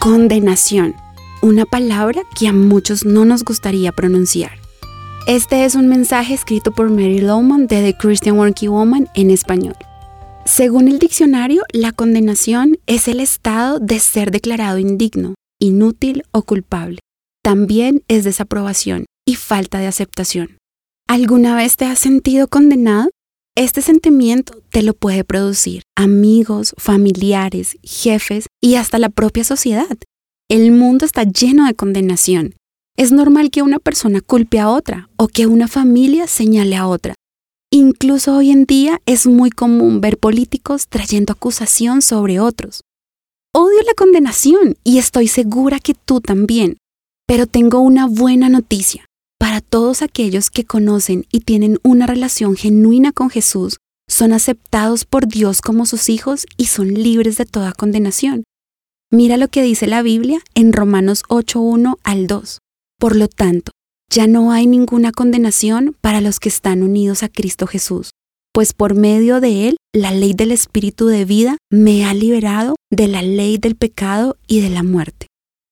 Condenación, 0.00 0.94
una 1.42 1.66
palabra 1.66 2.22
que 2.34 2.48
a 2.48 2.54
muchos 2.54 3.04
no 3.04 3.26
nos 3.26 3.44
gustaría 3.44 3.92
pronunciar. 3.92 4.52
Este 5.26 5.66
es 5.66 5.74
un 5.74 5.88
mensaje 5.88 6.32
escrito 6.32 6.72
por 6.72 6.88
Mary 6.88 7.20
Lowman 7.20 7.66
de 7.66 7.82
The 7.82 7.98
Christian 7.98 8.38
Working 8.38 8.70
Woman 8.70 9.08
en 9.14 9.30
español. 9.30 9.76
Según 10.46 10.88
el 10.88 10.98
diccionario, 10.98 11.64
la 11.74 11.92
condenación 11.92 12.78
es 12.86 13.08
el 13.08 13.20
estado 13.20 13.78
de 13.78 13.98
ser 13.98 14.30
declarado 14.30 14.78
indigno, 14.78 15.34
inútil 15.60 16.22
o 16.32 16.44
culpable. 16.44 17.00
También 17.44 18.02
es 18.08 18.24
desaprobación 18.24 19.04
y 19.26 19.34
falta 19.34 19.80
de 19.80 19.86
aceptación. 19.86 20.56
¿Alguna 21.08 21.54
vez 21.56 21.76
te 21.76 21.84
has 21.84 21.98
sentido 21.98 22.48
condenado? 22.48 23.10
Este 23.54 23.82
sentimiento 23.82 24.62
te 24.70 24.82
lo 24.82 24.94
puede 24.94 25.24
producir 25.24 25.82
amigos, 25.94 26.72
familiares, 26.78 27.76
jefes 27.82 28.46
y 28.60 28.74
hasta 28.74 28.98
la 28.98 29.08
propia 29.08 29.44
sociedad. 29.44 29.96
El 30.48 30.72
mundo 30.72 31.04
está 31.04 31.24
lleno 31.24 31.66
de 31.66 31.74
condenación. 31.74 32.54
Es 32.96 33.12
normal 33.12 33.50
que 33.50 33.62
una 33.62 33.78
persona 33.78 34.20
culpe 34.20 34.58
a 34.58 34.68
otra 34.68 35.08
o 35.16 35.28
que 35.28 35.46
una 35.46 35.68
familia 35.68 36.26
señale 36.26 36.76
a 36.76 36.86
otra. 36.86 37.14
Incluso 37.72 38.36
hoy 38.36 38.50
en 38.50 38.64
día 38.64 39.00
es 39.06 39.26
muy 39.26 39.50
común 39.50 40.00
ver 40.00 40.18
políticos 40.18 40.88
trayendo 40.88 41.32
acusación 41.32 42.02
sobre 42.02 42.40
otros. 42.40 42.82
Odio 43.54 43.80
la 43.86 43.94
condenación 43.94 44.76
y 44.84 44.98
estoy 44.98 45.28
segura 45.28 45.78
que 45.78 45.94
tú 45.94 46.20
también. 46.20 46.78
Pero 47.26 47.46
tengo 47.46 47.78
una 47.78 48.06
buena 48.06 48.48
noticia. 48.48 49.06
Para 49.38 49.60
todos 49.60 50.02
aquellos 50.02 50.50
que 50.50 50.64
conocen 50.64 51.26
y 51.30 51.40
tienen 51.40 51.78
una 51.82 52.06
relación 52.06 52.56
genuina 52.56 53.12
con 53.12 53.30
Jesús, 53.30 53.78
son 54.08 54.32
aceptados 54.32 55.04
por 55.04 55.28
Dios 55.28 55.62
como 55.62 55.86
sus 55.86 56.08
hijos 56.08 56.44
y 56.56 56.66
son 56.66 56.92
libres 56.92 57.36
de 57.36 57.46
toda 57.46 57.72
condenación. 57.72 58.42
Mira 59.12 59.36
lo 59.36 59.48
que 59.48 59.62
dice 59.62 59.88
la 59.88 60.02
Biblia 60.02 60.40
en 60.54 60.72
Romanos 60.72 61.24
8.1 61.28 61.96
al 62.04 62.28
2. 62.28 62.58
Por 62.96 63.16
lo 63.16 63.26
tanto, 63.26 63.72
ya 64.08 64.28
no 64.28 64.52
hay 64.52 64.68
ninguna 64.68 65.10
condenación 65.10 65.96
para 66.00 66.20
los 66.20 66.38
que 66.38 66.48
están 66.48 66.84
unidos 66.84 67.24
a 67.24 67.28
Cristo 67.28 67.66
Jesús, 67.66 68.10
pues 68.54 68.72
por 68.72 68.94
medio 68.94 69.40
de 69.40 69.68
Él 69.68 69.76
la 69.92 70.12
ley 70.12 70.32
del 70.32 70.52
Espíritu 70.52 71.08
de 71.08 71.24
vida 71.24 71.56
me 71.72 72.04
ha 72.04 72.14
liberado 72.14 72.76
de 72.88 73.08
la 73.08 73.22
ley 73.22 73.58
del 73.58 73.74
pecado 73.74 74.36
y 74.46 74.60
de 74.60 74.70
la 74.70 74.84
muerte. 74.84 75.26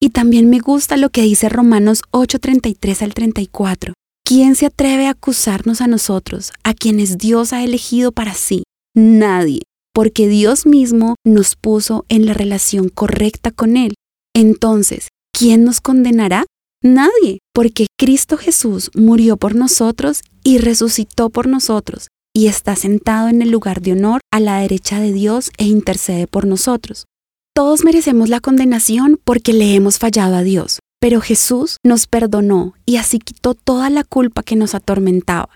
Y 0.00 0.10
también 0.10 0.48
me 0.48 0.60
gusta 0.60 0.96
lo 0.96 1.10
que 1.10 1.22
dice 1.22 1.48
Romanos 1.48 2.02
8:33 2.12 3.02
al 3.02 3.14
34. 3.14 3.94
¿Quién 4.24 4.54
se 4.54 4.66
atreve 4.66 5.08
a 5.08 5.10
acusarnos 5.10 5.80
a 5.80 5.88
nosotros, 5.88 6.52
a 6.62 6.72
quienes 6.72 7.18
Dios 7.18 7.52
ha 7.52 7.64
elegido 7.64 8.12
para 8.12 8.34
sí? 8.34 8.62
Nadie, 8.94 9.62
porque 9.94 10.28
Dios 10.28 10.66
mismo 10.66 11.14
nos 11.24 11.54
puso 11.56 12.04
en 12.08 12.26
la 12.26 12.34
relación 12.34 12.88
correcta 12.88 13.50
con 13.50 13.76
Él. 13.76 13.94
Entonces, 14.34 15.08
¿quién 15.32 15.64
nos 15.64 15.80
condenará? 15.80 16.44
Nadie, 16.82 17.38
porque 17.54 17.86
Cristo 17.98 18.36
Jesús 18.36 18.90
murió 18.94 19.38
por 19.38 19.54
nosotros 19.54 20.22
y 20.42 20.58
resucitó 20.58 21.30
por 21.30 21.46
nosotros, 21.46 22.08
y 22.36 22.48
está 22.48 22.76
sentado 22.76 23.28
en 23.28 23.40
el 23.40 23.50
lugar 23.50 23.80
de 23.80 23.92
honor 23.92 24.20
a 24.30 24.40
la 24.40 24.58
derecha 24.58 25.00
de 25.00 25.12
Dios 25.12 25.50
e 25.56 25.64
intercede 25.64 26.26
por 26.26 26.46
nosotros. 26.46 27.06
Todos 27.54 27.84
merecemos 27.84 28.28
la 28.28 28.40
condenación 28.40 29.18
porque 29.22 29.52
le 29.52 29.76
hemos 29.76 29.98
fallado 29.98 30.34
a 30.34 30.42
Dios, 30.42 30.80
pero 31.00 31.20
Jesús 31.20 31.76
nos 31.84 32.08
perdonó 32.08 32.74
y 32.84 32.96
así 32.96 33.20
quitó 33.20 33.54
toda 33.54 33.88
la 33.90 34.02
culpa 34.02 34.42
que 34.42 34.56
nos 34.56 34.74
atormentaba. 34.74 35.50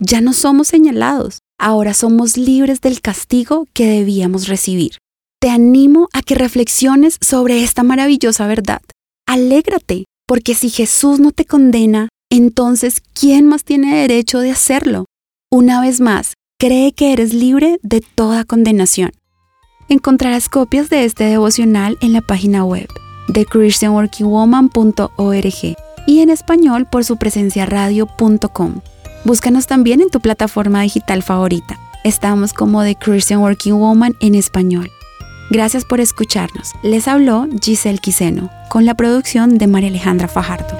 Ya 0.00 0.20
no 0.20 0.32
somos 0.32 0.68
señalados, 0.68 1.38
ahora 1.58 1.94
somos 1.94 2.36
libres 2.36 2.80
del 2.80 3.00
castigo 3.00 3.66
que 3.72 3.86
debíamos 3.86 4.48
recibir. 4.48 4.98
Te 5.40 5.50
animo 5.50 6.08
a 6.12 6.22
que 6.22 6.34
reflexiones 6.34 7.18
sobre 7.20 7.62
esta 7.62 7.82
maravillosa 7.82 8.46
verdad. 8.46 8.80
Alégrate, 9.26 10.04
porque 10.26 10.54
si 10.54 10.70
Jesús 10.70 11.20
no 11.20 11.32
te 11.32 11.44
condena, 11.44 12.08
entonces 12.30 13.02
¿quién 13.12 13.46
más 13.46 13.64
tiene 13.64 13.96
derecho 13.96 14.40
de 14.40 14.50
hacerlo? 14.50 15.04
Una 15.50 15.80
vez 15.80 16.00
más, 16.00 16.34
cree 16.58 16.92
que 16.92 17.12
eres 17.12 17.34
libre 17.34 17.78
de 17.82 18.00
toda 18.00 18.44
condenación. 18.44 19.12
Encontrarás 19.88 20.48
copias 20.48 20.90
de 20.90 21.04
este 21.04 21.24
devocional 21.24 21.96
en 22.00 22.12
la 22.12 22.20
página 22.20 22.64
web 22.64 22.88
de 23.28 23.44
christianworkingwoman.org 23.44 25.76
y 26.06 26.20
en 26.20 26.30
español 26.30 26.86
por 26.90 27.04
su 27.04 27.16
presencia. 27.16 27.66
Búscanos 29.26 29.66
también 29.66 30.00
en 30.00 30.08
tu 30.08 30.20
plataforma 30.20 30.82
digital 30.82 31.20
favorita. 31.20 31.76
Estamos 32.04 32.52
como 32.52 32.84
The 32.84 32.94
Christian 32.94 33.40
Working 33.40 33.74
Woman 33.74 34.14
en 34.20 34.36
español. 34.36 34.92
Gracias 35.50 35.84
por 35.84 36.00
escucharnos. 36.00 36.70
Les 36.84 37.08
habló 37.08 37.48
Giselle 37.60 37.98
Quiseno 37.98 38.50
con 38.68 38.86
la 38.86 38.94
producción 38.94 39.58
de 39.58 39.66
María 39.66 39.88
Alejandra 39.88 40.28
Fajardo. 40.28 40.78